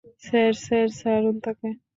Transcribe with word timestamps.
Sir, 0.23 0.51
sir, 0.63 0.87
ছাড়ুন 0.99 1.35
তাকে। 1.45 1.69